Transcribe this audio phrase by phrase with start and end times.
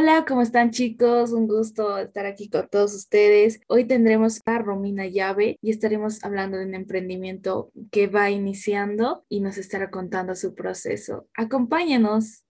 [0.00, 1.32] Hola, ¿cómo están chicos?
[1.32, 3.60] Un gusto estar aquí con todos ustedes.
[3.66, 9.40] Hoy tendremos a Romina Llave y estaremos hablando de un emprendimiento que va iniciando y
[9.40, 11.26] nos estará contando su proceso.
[11.34, 12.44] Acompáñenos.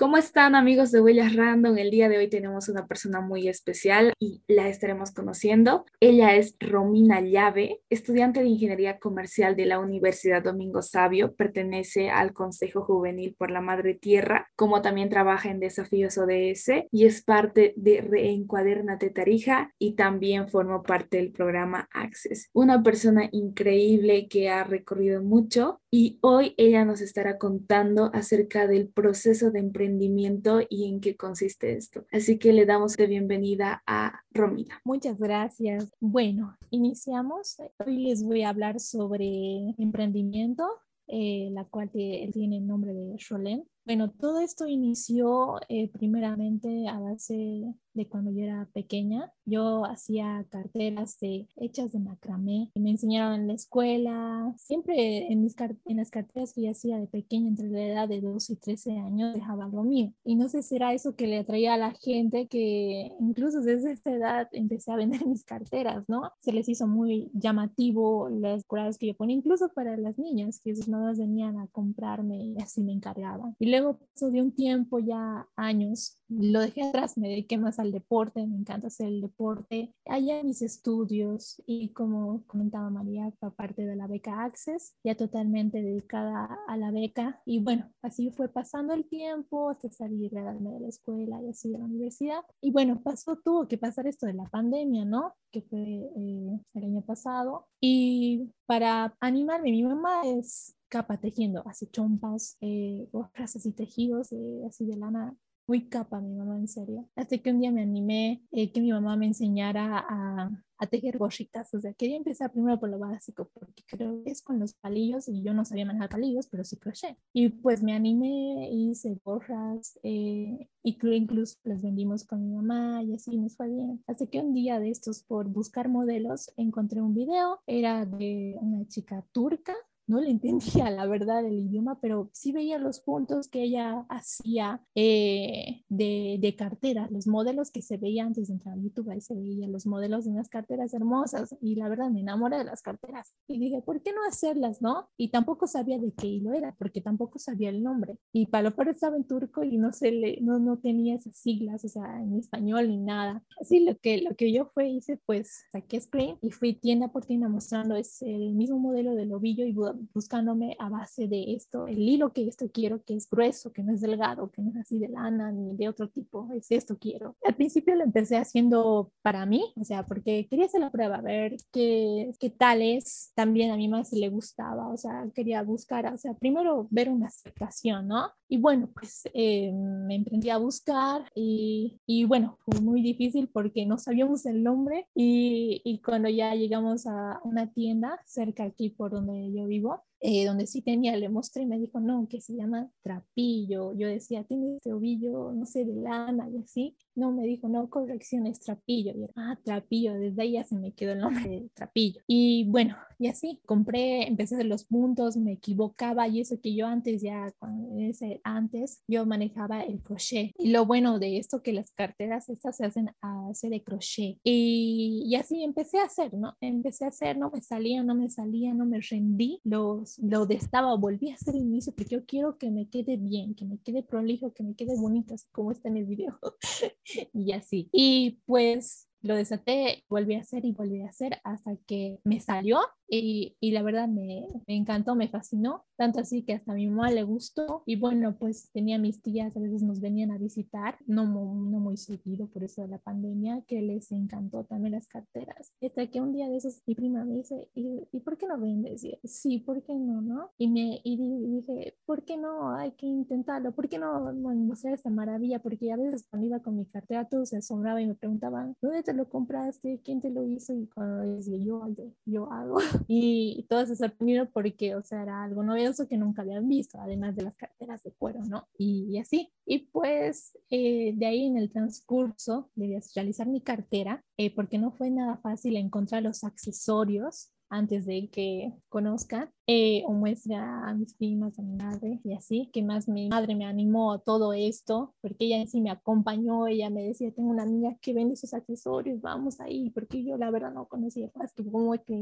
[0.00, 1.76] ¿Cómo están amigos de Huellas Random?
[1.76, 5.84] El día de hoy tenemos una persona muy especial y la estaremos conociendo.
[6.00, 12.32] Ella es Romina Llave, estudiante de Ingeniería Comercial de la Universidad Domingo Sabio, pertenece al
[12.32, 17.74] Consejo Juvenil por la Madre Tierra, como también trabaja en Desafíos ODS y es parte
[17.76, 22.48] de Reencuadernate Tarija y también formó parte del programa Access.
[22.54, 28.88] Una persona increíble que ha recorrido mucho y hoy ella nos estará contando acerca del
[28.88, 32.06] proceso de emprendimiento y en qué consiste esto.
[32.12, 34.80] Así que le damos la bienvenida a Romina.
[34.84, 35.90] Muchas gracias.
[35.98, 37.56] Bueno, iniciamos.
[37.84, 40.64] Hoy les voy a hablar sobre emprendimiento,
[41.08, 43.64] eh, la cual tiene el nombre de Rolen.
[43.84, 49.32] Bueno, todo esto inició eh, primeramente a base de cuando yo era pequeña.
[49.44, 54.54] Yo hacía carteras de, hechas de macramé me enseñaron en la escuela.
[54.56, 55.56] Siempre en, mis
[55.86, 58.98] en las carteras que yo hacía de pequeña, entre la edad de 12 y 13
[58.98, 60.12] años, dejaba algo mío.
[60.24, 63.92] Y no sé si era eso que le atraía a la gente, que incluso desde
[63.92, 66.32] esta edad empecé a vender mis carteras, ¿no?
[66.40, 70.74] Se les hizo muy llamativo las curadas que yo ponía, incluso para las niñas, que
[70.74, 73.56] sus mamás venían a comprarme y así me encargaban.
[73.58, 77.92] Y luego pasó de un tiempo, ya años, lo dejé atrás, me dediqué más al
[77.92, 83.96] deporte, me encanta hacer el deporte, allá mis estudios y como comentaba María, parte de
[83.96, 87.40] la beca Access, ya totalmente dedicada a la beca.
[87.44, 91.78] Y bueno, así fue pasando el tiempo hasta salir de la escuela y así de
[91.78, 92.42] la universidad.
[92.60, 95.34] Y bueno, pasó, tuvo que pasar esto de la pandemia, ¿no?
[95.50, 97.66] Que fue eh, el año pasado.
[97.80, 104.84] Y para animarme, mi mamá es capa tejiendo, hace chompas, eh, así tejidos, eh, así
[104.86, 105.34] de lana
[105.70, 107.08] muy capa mi mamá, en serio.
[107.14, 111.16] Hasta que un día me animé eh, que mi mamá me enseñara a, a tejer
[111.16, 111.72] gorritas.
[111.74, 115.28] O sea, quería empezar primero por lo básico, porque creo que es con los palillos
[115.28, 117.16] y yo no sabía manejar palillos, pero sí crochet.
[117.32, 123.38] Y pues me animé, hice gorras, eh, incluso las vendimos con mi mamá y así
[123.38, 124.02] nos fue bien.
[124.08, 128.88] Hasta que un día de estos, por buscar modelos, encontré un video, era de una
[128.88, 129.76] chica turca
[130.10, 134.82] no le entendía la verdad el idioma, pero sí veía los puntos que ella hacía
[134.94, 139.20] eh, de, de, carteras, los modelos que se veían antes de entrar a YouTube, ahí
[139.20, 142.82] se veían los modelos de unas carteras hermosas y la verdad me enamoré de las
[142.82, 145.08] carteras y dije, ¿por qué no hacerlas, no?
[145.16, 148.18] Y tampoco sabía de qué hilo era, porque tampoco sabía el nombre.
[148.32, 151.88] Y lo estaba en turco y no, se le, no, no tenía esas siglas, o
[151.88, 153.44] sea, en español ni nada.
[153.60, 157.24] Así lo que, lo que yo fue, hice, pues saqué screen y fui tienda por
[157.24, 159.72] tienda mostrando es el mismo modelo del ovillo y
[160.14, 163.92] buscándome a base de esto, el hilo que esto quiero, que es grueso, que no
[163.92, 167.36] es delgado, que no es así de lana ni de otro tipo, es esto quiero.
[167.44, 171.56] Al principio lo empecé haciendo para mí, o sea, porque quería hacer la prueba, ver
[171.72, 173.32] qué, qué tal es.
[173.34, 177.28] También a mí más le gustaba, o sea, quería buscar, o sea, primero ver una
[177.28, 178.30] aceptación, ¿no?
[178.48, 183.86] Y bueno, pues eh, me emprendí a buscar y, y, bueno, fue muy difícil porque
[183.86, 189.12] no sabíamos el nombre y, y cuando ya llegamos a una tienda cerca aquí por
[189.12, 192.40] donde yo vivo, more eh, donde sí tenía, le mostré y me dijo, no, que
[192.40, 193.94] se llama trapillo.
[193.94, 196.96] Yo decía, tiene este ovillo, no sé, de lana y así.
[197.14, 199.12] No, me dijo, no, corrección, es trapillo.
[199.12, 202.20] Y ah, trapillo, desde ahí ya se me quedó el nombre de trapillo.
[202.26, 206.86] Y bueno, y así, compré, empecé de los puntos, me equivocaba y eso que yo
[206.86, 207.52] antes ya,
[207.98, 210.52] ese, antes, yo manejaba el crochet.
[210.58, 214.38] Y lo bueno de esto que las carteras estas se hacen a hacer de crochet.
[214.44, 216.56] Y, y así empecé a hacer, ¿no?
[216.60, 219.60] Empecé a hacer, no me salía, no me salía, no me rendí.
[219.64, 223.54] Los, lo de estaba, volví a hacer inicio porque yo quiero que me quede bien,
[223.54, 226.38] que me quede prolijo, que me quede bonito, así como está en el video.
[227.32, 227.88] y así.
[227.92, 232.80] Y pues lo desaté, volví a hacer y volví a hacer hasta que me salió
[233.10, 236.86] y, y la verdad me, me, encantó, me fascinó, tanto así que hasta a mi
[236.86, 240.96] mamá le gustó y bueno, pues tenía mis tías, a veces nos venían a visitar,
[241.06, 245.72] no, no muy seguido por eso de la pandemia, que les encantó también las carteras.
[245.82, 248.58] Hasta que un día de esos mi prima me dice, ¿y, ¿y por qué no
[248.58, 249.02] vendes?
[249.02, 250.20] Y sí, ¿por qué no?
[250.20, 250.50] no?
[250.56, 252.74] Y, me, y dije, ¿por qué no?
[252.76, 255.58] Hay que intentarlo, ¿por qué no mostrar esta maravilla?
[255.58, 259.02] Porque a veces cuando iba con mi cartera todos se asombraban y me preguntaban, ¿dónde
[259.02, 260.00] te lo compraste?
[260.04, 260.74] ¿Quién te lo hizo?
[260.74, 261.86] Y cuando decía, yo,
[262.24, 262.78] yo hago.
[263.08, 267.36] y todos se sorprendieron porque, o sea, era algo novedoso que nunca habían visto, además
[267.36, 268.68] de las carteras de cuero, ¿no?
[268.78, 269.52] Y, así.
[269.66, 274.92] Y pues eh, de ahí en el transcurso de realizar mi cartera, eh, porque no
[274.92, 281.14] fue nada fácil encontrar los accesorios antes de que conozca eh, o muestre a mis
[281.14, 285.14] primas, a mi madre y así, que más mi madre me animó a todo esto,
[285.20, 289.20] porque ella sí me acompañó, ella me decía, tengo una amiga que vende esos accesorios,
[289.20, 292.14] vamos ahí, porque yo la verdad no conocía más que cómo es que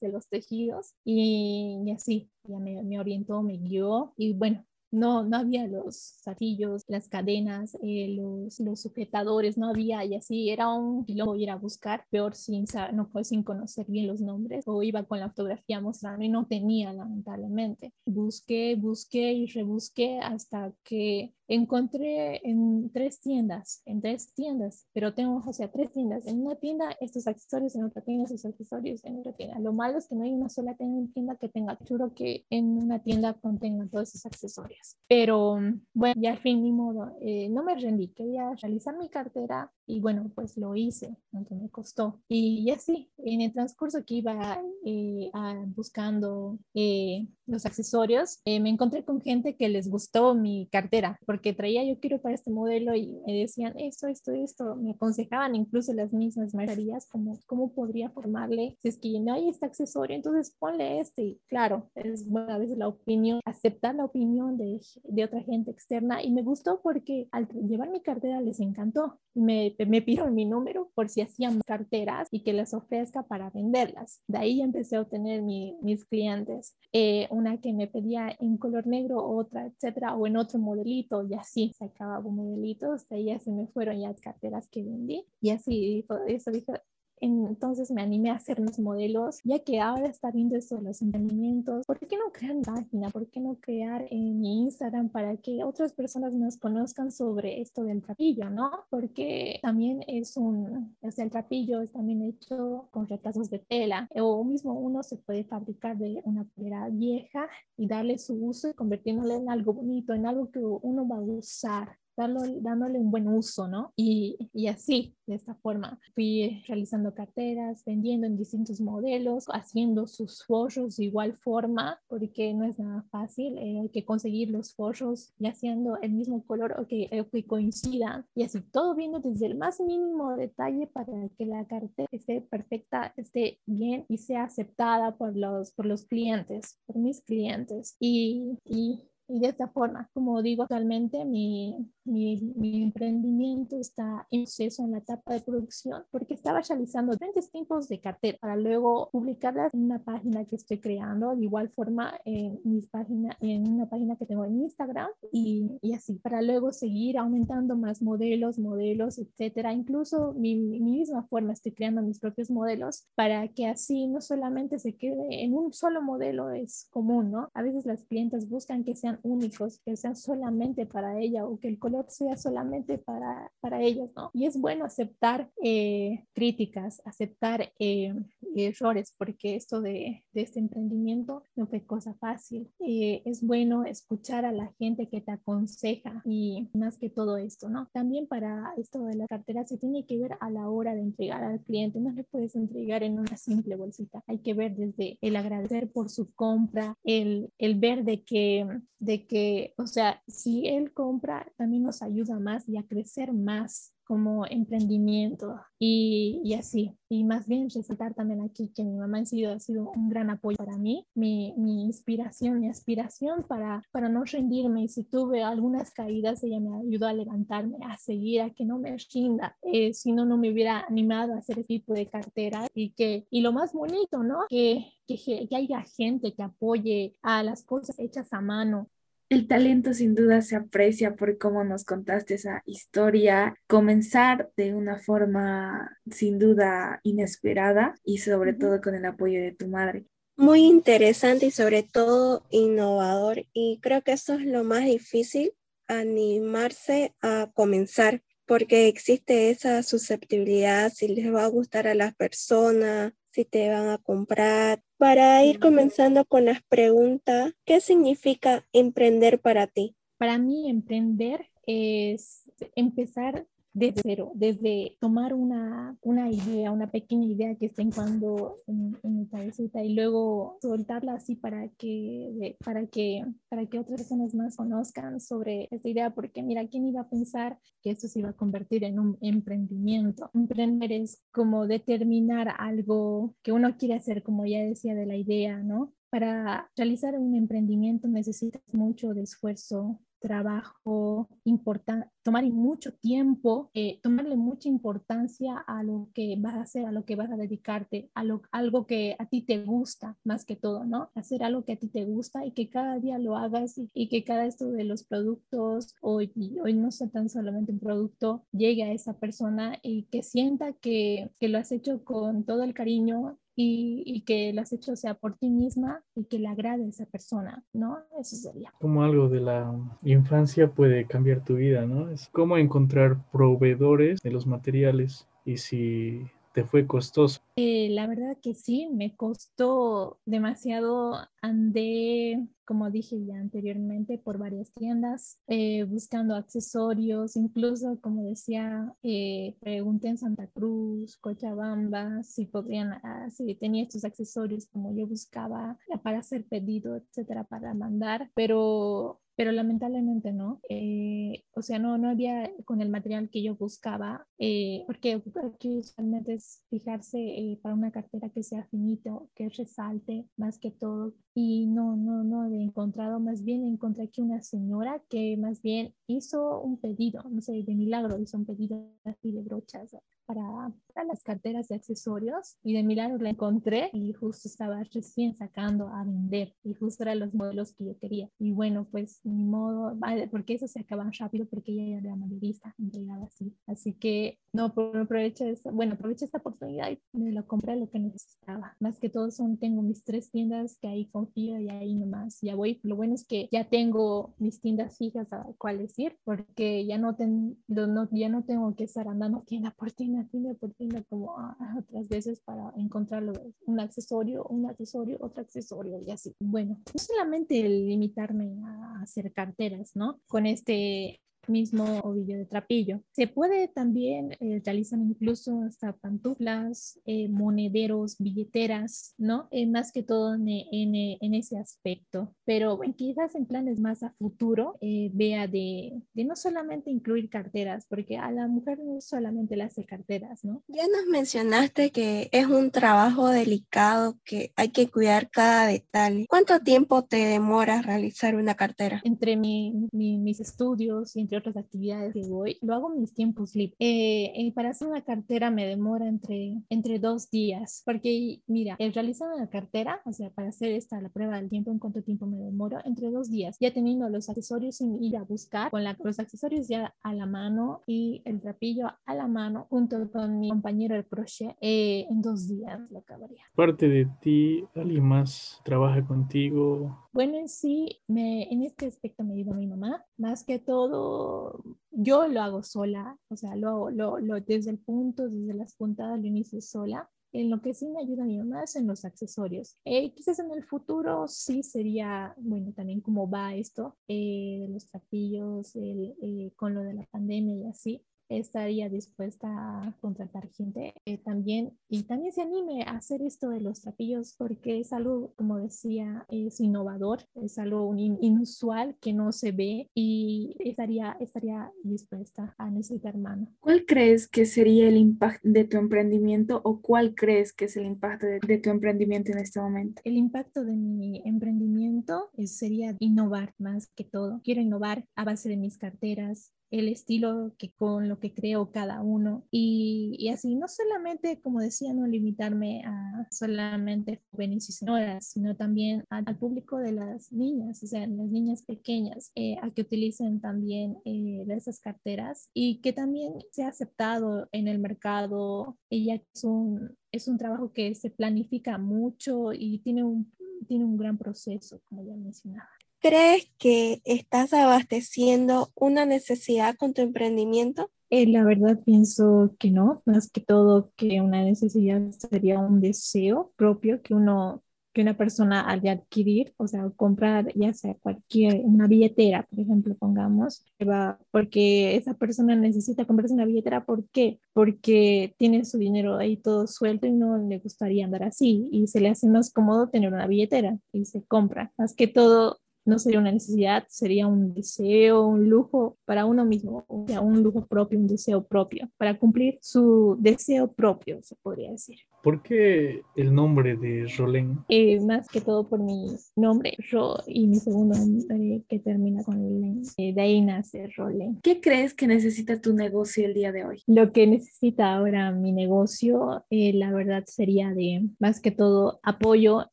[0.00, 5.24] de los tejidos y, y así, ella me, me orientó, me guió y bueno, no,
[5.24, 10.72] no había los zatillos, las cadenas, eh, los, los, sujetadores, no había y así era
[10.72, 15.02] un quilombo ir a buscar, peor sin, no, sin conocer bien los nombres o iba
[15.04, 17.92] con la fotografía mostrando y no tenía lamentablemente.
[18.04, 25.42] Busqué, busqué y rebusqué hasta que encontré en tres tiendas, en tres tiendas, pero tengo,
[25.46, 26.26] o sea, tres tiendas.
[26.26, 29.58] En una tienda estos accesorios, en otra tienda estos accesorios, en otra tienda.
[29.58, 32.98] Lo malo es que no hay una sola tienda que tenga, juro que en una
[33.00, 34.96] tienda contengan todos esos accesorios.
[35.08, 35.58] Pero
[35.94, 40.00] bueno, ya al fin ni modo, eh, no me rendí, quería realizar mi cartera y
[40.00, 42.20] bueno, pues lo hice, aunque me costó.
[42.28, 45.30] Y, así, en el transcurso que iba eh,
[45.74, 51.84] buscando eh, los accesorios, me encontré con gente que les gustó mi cartera, porque traía
[51.84, 56.12] yo quiero para este modelo y me decían esto, esto, esto, me aconsejaban incluso las
[56.12, 61.00] mismas maravillas como cómo podría formarle si es que no hay este accesorio, entonces ponle
[61.00, 65.40] este y claro, es bueno a veces la opinión, aceptar la opinión de, de otra
[65.42, 70.34] gente externa y me gustó porque al llevar mi cartera les encantó, me, me pidieron
[70.34, 74.22] mi número por si hacían carteras y que les ofrezca para venderlas.
[74.28, 78.86] De ahí empecé a obtener mi, mis clientes, eh, una que me pedía en color
[78.86, 83.66] negro, otra, etcétera, o en otro modelito y así sacaba modelitos, de ahí así me
[83.68, 86.72] fueron ya carteras que vendí y así eso dije,
[87.20, 91.02] entonces me animé a hacer los modelos, ya que ahora está viendo esto de los
[91.02, 91.86] emprendimientos.
[91.86, 93.10] ¿Por qué no crear página?
[93.10, 97.84] ¿Por qué no crear en mi Instagram para que otras personas nos conozcan sobre esto
[97.84, 98.70] del trapillo, no?
[98.90, 104.08] Porque también es un, o sea, el trapillo es también hecho con retazos de tela
[104.14, 108.74] o mismo uno se puede fabricar de una tela vieja y darle su uso y
[108.74, 113.68] convirtiéndolo en algo bonito, en algo que uno va a usar dándole un buen uso,
[113.68, 113.92] ¿no?
[113.96, 120.44] Y, y, así, de esta forma, fui realizando carteras, vendiendo en distintos modelos, haciendo sus
[120.44, 125.34] forros de igual forma, porque no es nada fácil, eh, hay que conseguir los forros
[125.38, 129.56] y haciendo el mismo color o eh, que coincidan, y así todo viendo desde el
[129.56, 135.36] más mínimo detalle para que la cartera esté perfecta, esté bien y sea aceptada por
[135.36, 137.96] los, por los clientes, por mis clientes.
[138.00, 144.46] Y, y y de esta forma, como digo actualmente, mi, mi, mi, emprendimiento está en
[144.56, 149.10] proceso en la etapa de producción porque estaba realizando diferentes tipos de cartera para luego
[149.10, 153.88] publicarlas en una página que estoy creando, de igual forma en, mis página, en una
[153.88, 159.18] página que tengo en Instagram y, y, así, para luego seguir aumentando más modelos, modelos,
[159.18, 159.72] etcétera.
[159.72, 164.78] Incluso mi, mi misma forma estoy creando mis propios modelos para que así no solamente
[164.78, 167.50] se quede en un solo modelo, es común, ¿no?
[167.54, 171.68] A veces las clientes buscan que sean únicos, que sean solamente para ella o que
[171.68, 174.30] el color sea solamente para, para ellos, ¿no?
[174.32, 178.14] Y es bueno aceptar eh, críticas, aceptar eh,
[178.54, 182.70] errores, porque esto de, de, este emprendimiento no fue cosa fácil.
[182.80, 187.68] Eh, es bueno escuchar a la gente que te aconseja y más que todo esto,
[187.68, 187.88] ¿no?
[187.92, 191.42] También para esto de la cartera se tiene que ver a la hora de entregar
[191.44, 195.36] al cliente, no le puedes entregar en una simple bolsita, hay que ver desde el
[195.36, 198.66] agradecer por su compra, el, el ver de que
[198.98, 203.96] de que, o sea, si él compra, también nos ayuda más y a crecer más
[204.06, 206.96] como emprendimiento y, y, así.
[207.08, 210.30] Y más bien resaltar también aquí que mi mamá ha sido, ha sido un gran
[210.30, 214.84] apoyo para mí, mi, mi inspiración, mi aspiración para, para no rendirme.
[214.84, 218.78] Y si tuve algunas caídas, ella me ayudó a levantarme, a seguir, a que no
[218.78, 219.56] me rinda.
[219.62, 222.68] Eh, si no, no me hubiera animado a hacer ese tipo de cartera.
[222.74, 224.38] Y, que, y lo más bonito, ¿no?
[224.48, 228.88] Que, que, que haya gente que apoye a las cosas hechas a mano,
[229.28, 234.98] el talento sin duda se aprecia por cómo nos contaste esa historia, comenzar de una
[234.98, 240.04] forma sin duda inesperada y sobre todo con el apoyo de tu madre.
[240.36, 245.52] Muy interesante y sobre todo innovador y creo que eso es lo más difícil,
[245.88, 253.12] animarse a comenzar porque existe esa susceptibilidad si les va a gustar a las personas,
[253.36, 254.82] si te van a comprar.
[254.96, 259.94] Para ir comenzando con las preguntas, ¿qué significa emprender para ti?
[260.16, 267.54] Para mí, emprender es empezar desde cero, desde tomar una, una idea, una pequeña idea
[267.56, 272.86] que está en cuando en, en mi cabecita y luego soltarla así para que, para
[272.86, 277.10] que, para que otras personas más conozcan sobre esta idea, porque mira, ¿quién iba a
[277.10, 280.30] pensar que esto se iba a convertir en un emprendimiento?
[280.32, 285.58] Emprender es como determinar algo que uno quiere hacer, como ya decía de la idea,
[285.62, 285.92] ¿no?
[286.08, 294.36] Para realizar un emprendimiento necesitas mucho de esfuerzo, trabajo importante, tomar mucho tiempo, eh, tomarle
[294.36, 298.24] mucha importancia a lo que vas a hacer, a lo que vas a dedicarte, a
[298.24, 301.10] lo, algo que a ti te gusta más que todo, ¿no?
[301.14, 304.24] Hacer algo que a ti te gusta y que cada día lo hagas y, que
[304.24, 306.32] cada esto de los productos, hoy,
[306.62, 311.30] hoy no sea tan solamente un producto, llegue a esa persona y que sienta que,
[311.38, 315.34] que lo has hecho con todo el cariño y, que lo has hecho sea por
[315.36, 317.98] ti misma y que le agrade a esa persona, ¿no?
[318.20, 318.72] Eso sería.
[318.80, 322.10] Como algo de la infancia puede cambiar tu vida, ¿no?
[322.10, 326.22] Es como encontrar proveedores de los materiales y si
[326.56, 327.38] te fue costoso?
[327.56, 331.18] Eh, la verdad que sí, me costó demasiado.
[331.42, 339.54] Andé, como dije ya anteriormente, por varias tiendas eh, buscando accesorios, incluso, como decía, eh,
[339.60, 345.78] pregunté en Santa Cruz, Cochabamba, si podrían, ah, si tenía estos accesorios como yo buscaba
[346.02, 350.60] para hacer pedido, etcétera, para mandar, pero pero lamentablemente no.
[350.68, 355.78] Eh, o sea, no, no había con el material que yo buscaba, eh, porque aquí
[355.78, 361.14] usualmente es fijarse eh, para una cartera que sea finito, que resalte más que todo.
[361.34, 365.94] Y no, no, no he encontrado, más bien encontré aquí una señora que más bien
[366.06, 369.94] hizo un pedido, no sé, de milagro hizo un pedido así de brochas
[370.26, 370.72] para,
[371.06, 376.04] las carteras de accesorios y de milagro la encontré y justo estaba recién sacando a
[376.04, 378.28] vender y justo eran los modelos que yo quería.
[378.38, 379.96] Y bueno, pues ni modo,
[380.30, 383.54] porque eso se acaban rápido porque ella era mayorista, entregaba así.
[383.66, 387.98] Así que no, aprovecho esta, bueno, aprovecho esta oportunidad y me lo compré lo que
[387.98, 388.74] necesitaba.
[388.80, 392.54] Más que todo son, tengo mis tres tiendas que ahí confío y ahí nomás ya
[392.54, 392.80] voy.
[392.82, 397.16] Lo bueno es que ya tengo mis tiendas fijas a cuáles ir porque ya no,
[397.16, 401.36] ten, no, ya no tengo que estar andando tienda por tienda, tienda por tienda como
[401.38, 403.32] ah, otras veces para encontrarlo.
[403.66, 406.34] Un accesorio, un accesorio, otro accesorio y así.
[406.40, 410.20] Bueno, no solamente limitarme a hacer carteras, ¿no?
[410.26, 413.02] Con este mismo ovillo de trapillo.
[413.12, 419.48] Se puede también eh, realizar incluso hasta pantuflas, eh, monederos, billeteras, ¿no?
[419.50, 422.34] Eh, más que todo en, en, ese aspecto.
[422.44, 427.86] Pero bueno, quizás en planes más a futuro vea de, de, no solamente incluir carteras,
[427.88, 430.62] porque a la mujer no solamente le hace carteras, ¿no?
[430.68, 436.26] Ya nos mencionaste que es un trabajo delicado, que hay que cuidar cada detalle.
[436.28, 439.00] ¿Cuánto tiempo te demora realizar una cartera?
[439.04, 443.76] Entre mi, mis estudios y otras actividades que voy, lo hago en mis tiempos libres.
[443.78, 448.92] Eh, eh, para hacer una cartera me demora entre, entre dos días, porque mira, el
[448.92, 452.26] realizar una cartera, o sea, para hacer esta, la prueba del tiempo, en cuánto tiempo
[452.26, 455.96] me demoro, entre dos días, ya teniendo los accesorios sin ir a buscar, con la,
[456.02, 460.48] los accesorios ya a la mano y el trapillo a la mano, junto con mi
[460.48, 463.42] compañero el crochet, eh, en dos días lo acabaría.
[463.54, 467.05] Parte de ti, ¿alguien más trabaja contigo?
[467.16, 472.28] Bueno, en sí, me, en este aspecto me ayuda mi mamá, más que todo yo
[472.28, 476.26] lo hago sola, o sea, lo, lo, lo, desde el punto, desde las puntadas lo
[476.26, 477.08] inicio sola.
[477.32, 479.78] En lo que sí me ayuda mi mamá es en los accesorios.
[479.86, 484.86] Eh, quizás en el futuro sí sería, bueno, también cómo va esto, eh, de los
[484.86, 490.94] trapillos, el, eh, con lo de la pandemia y así, estaría dispuesta a contratar gente
[491.04, 495.32] eh, también y también se anime a hacer esto de los trapillos porque es algo,
[495.36, 502.54] como decía, es innovador, es algo inusual que no se ve y estaría, estaría dispuesta
[502.58, 503.48] a necesitar mano.
[503.60, 507.86] ¿Cuál crees que sería el impacto de tu emprendimiento o cuál crees que es el
[507.86, 510.02] impacto de, tu emprendimiento en este momento?
[510.04, 514.40] El impacto de mi emprendimiento sería innovar más que todo.
[514.44, 519.00] Quiero innovar a base de mis carteras, el estilo que con lo que creo cada
[519.02, 519.46] uno.
[519.50, 526.04] Y, así no solamente como decía no limitarme a solamente jóvenes y señoras sino también
[526.10, 530.98] al público de las niñas o sea las niñas pequeñas eh, a que utilicen también
[531.04, 535.78] eh, esas carteras y que también sea aceptado en el mercado.
[535.90, 540.32] Ella es un es un trabajo que se planifica mucho y tiene un
[540.66, 542.68] tiene un gran proceso como ya mencionaba
[543.00, 547.90] ¿Crees que estás abasteciendo una necesidad con tu emprendimiento?
[548.10, 553.52] Eh, la verdad pienso que no, más que todo que una necesidad sería un deseo
[553.56, 554.62] propio que uno
[554.96, 559.60] que una persona al de adquirir, o sea, comprar ya sea cualquier, una billetera, por
[559.60, 564.40] ejemplo, pongamos, va, porque esa persona necesita comprarse una billetera, ¿por qué?
[564.54, 569.00] Porque tiene su dinero ahí todo suelto y no le gustaría andar así y se
[569.00, 571.74] le hace más cómodo tener una billetera y se compra.
[571.76, 576.84] Más que todo, no sería una necesidad, sería un deseo, un lujo para uno mismo,
[576.88, 581.72] o sea, un lujo propio, un deseo propio, para cumplir su deseo propio, se podría
[581.72, 581.98] decir.
[582.22, 584.58] ¿Por qué el nombre de Rolén?
[584.68, 589.60] Eh, más que todo por mi nombre, Ro, y mi segundo nombre que termina con
[589.60, 589.82] Len.
[589.96, 591.38] Eh, de ahí nace Rolén.
[591.42, 593.82] ¿Qué crees que necesita tu negocio el día de hoy?
[593.86, 599.70] Lo que necesita ahora mi negocio, eh, la verdad, sería de más que todo apoyo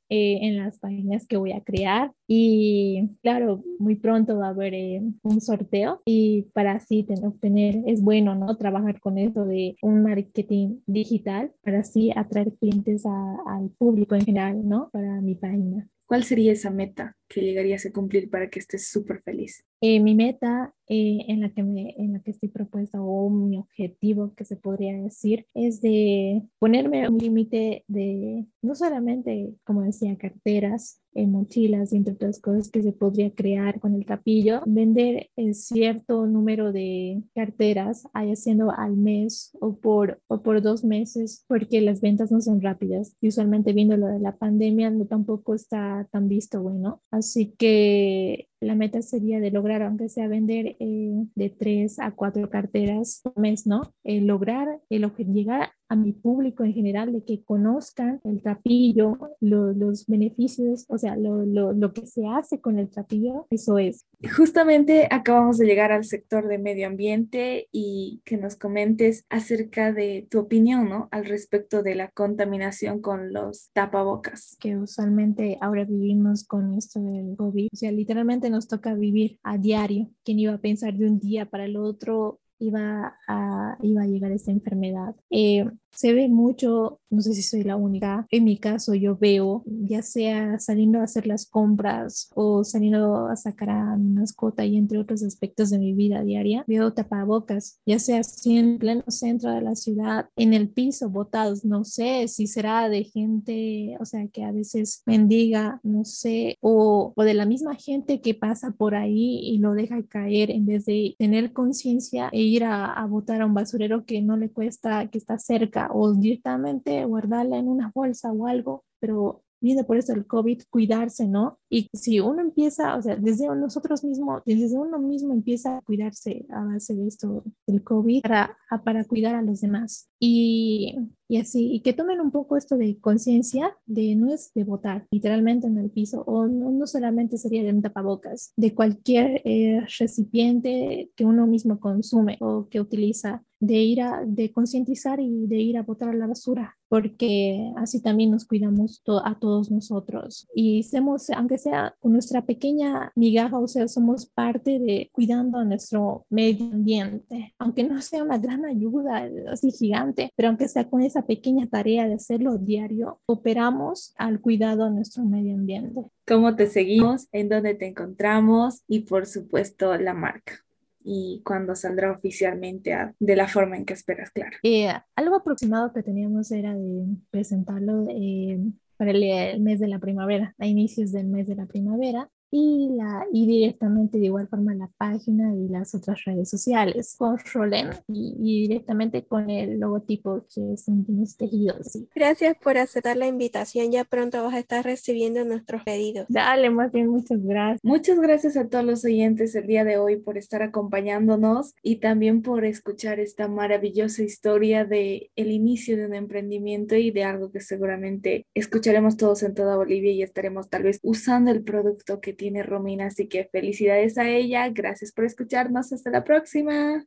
[0.16, 2.12] en las páginas que voy a crear.
[2.28, 8.36] Y claro, muy pronto va a haber un sorteo y para así obtener, es bueno,
[8.36, 8.56] ¿no?
[8.58, 14.68] Trabajar con eso de un marketing digital para así atraer clientes al público en general,
[14.68, 14.90] ¿no?
[14.92, 15.88] Para mi página.
[16.06, 19.66] ¿Cuál sería esa meta que llegarías a cumplir para que estés súper feliz?
[19.82, 23.58] Eh, mi meta eh, en, la que me, en la que estoy propuesta o mi
[23.58, 30.18] objetivo que se podría decir es de ponerme un límite de no solamente, como decía,
[30.18, 35.30] carteras, en mochilas y entre otras cosas que se podría crear con el tapillo, vender
[35.36, 41.46] en cierto número de carteras, haya siendo al mes o por, o por dos meses,
[41.48, 43.16] porque las ventas no son rápidas.
[43.22, 47.02] Y usualmente viendo lo de la pandemia, no tampoco está tan visto bueno.
[47.24, 52.50] Así que la meta sería de lograr, aunque sea vender eh, de tres a cuatro
[52.50, 53.94] carteras por mes, ¿no?
[54.04, 55.04] lograr el
[55.34, 61.16] llegar a mi público en general de que conozcan el trapillo, los beneficios, o sea,
[61.16, 64.06] lo, lo, lo, que se hace con el trapillo, eso es.
[64.36, 70.28] Justamente acabamos de llegar al sector de medio ambiente y que nos comentes acerca de
[70.30, 71.10] tu opinión, ¿no?
[71.12, 74.58] Al respecto de la contaminación con los tapabocas.
[74.60, 79.58] Que usualmente ahora vivimos con esto del COVID, o sea, literalmente nos toca vivir a
[79.58, 80.10] diario.
[80.24, 84.32] ¿Quién iba a pensar de un día para el otro iba a, iba a llegar
[84.32, 85.16] esta enfermedad?
[85.30, 89.64] Eh, se ve mucho, no sé si soy la única, en mi caso yo veo,
[89.66, 94.78] ya sea saliendo a hacer las compras o saliendo a sacar a mi mascota y
[94.78, 99.52] entre otros aspectos de mi vida diaria, veo tapabocas, ya sea así en pleno centro
[99.52, 104.28] de la ciudad, en el piso, botados, no sé si será de gente, o sea,
[104.28, 108.96] que a veces mendiga, no sé, o, o de la misma gente que pasa por
[108.96, 113.42] ahí y lo deja caer en vez de tener conciencia e ir a, a botar
[113.42, 117.92] a un basurero que no le cuesta, que está cerca o directamente guardarla en una
[117.94, 121.60] bolsa o algo, pero viene por eso el COVID, cuidarse, ¿no?
[121.74, 126.46] Y si uno empieza, o sea, desde nosotros mismos, desde uno mismo empieza a cuidarse
[126.50, 128.56] a base de esto del COVID para,
[128.86, 130.08] para cuidar a los demás.
[130.20, 130.96] Y,
[131.28, 135.08] y así, y que tomen un poco esto de conciencia de no es de votar
[135.10, 139.84] literalmente en el piso, o no, no solamente sería de un tapabocas, de cualquier eh,
[139.98, 145.56] recipiente que uno mismo consume o que utiliza de ir a, de concientizar y de
[145.56, 150.48] ir a botar a la basura, porque así también nos cuidamos a todos nosotros.
[150.54, 155.66] Y somos, aunque sea con nuestra pequeña migaja, o sea, somos parte de cuidando a
[155.66, 161.02] nuestro medio ambiente, aunque no sea una gran ayuda así gigante, pero aunque sea con
[161.02, 166.02] esa pequeña tarea de hacerlo diario, operamos al cuidado a nuestro medio ambiente.
[166.28, 167.28] ¿Cómo te seguimos?
[167.32, 168.84] ¿En dónde te encontramos?
[168.88, 170.64] Y por supuesto, la marca
[171.04, 174.58] y cuándo saldrá oficialmente de la forma en que esperas, claro.
[174.64, 178.60] Eh, algo aproximado que teníamos era de presentarlo eh,
[179.06, 183.26] para el, mes de la primavera, a inicios del mes de la primavera, y, la,
[183.32, 188.68] y directamente de igual forma la página y las otras redes sociales con Rolen y,
[188.68, 191.04] directamente con el logotipo que es un
[191.36, 191.76] tejido.
[192.14, 193.92] Gracias por aceptar la invitación.
[193.92, 196.28] Ya pronto vas a estar recibiendo nuestros pedidos.
[196.30, 197.80] Dale, más bien, muchas gracias.
[197.84, 202.44] Muchas gracias a todos los oyentes el día de hoy por estar acompañándonos y también
[202.44, 207.62] por escuchar esta maravillosa historia de el inicio de un emprendimiento y de algo que
[207.62, 212.62] seguramente escucharemos todos en toda Bolivia y estaremos tal vez usando el producto que tiene
[212.62, 217.06] Romina, así que felicidades a ella, gracias por escucharnos, hasta la próxima.